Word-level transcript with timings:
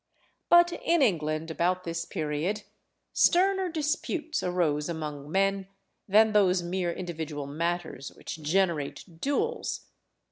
But 0.49 0.71
in 0.73 1.03
England, 1.03 1.51
about 1.51 1.83
this 1.83 2.05
period, 2.05 2.63
sterner 3.13 3.69
disputes 3.69 4.41
arose 4.41 4.89
among 4.89 5.31
men 5.31 5.67
than 6.07 6.31
those 6.31 6.63
mere 6.63 6.91
individual 6.91 7.45
matters 7.45 8.11
which 8.15 8.41
generate 8.41 9.21
duels. 9.21 9.81